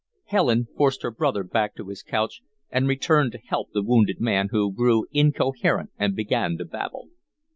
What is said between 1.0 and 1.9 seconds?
her brother back to